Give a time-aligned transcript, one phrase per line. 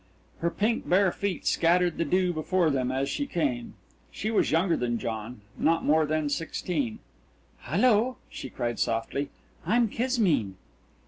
[0.39, 3.75] Her pink bare feet scattered the dew before them as she came.
[4.09, 6.97] She was younger than John not more than sixteen.
[7.59, 9.29] "Hello," she cried softly,
[9.63, 10.55] "I'm Kismine."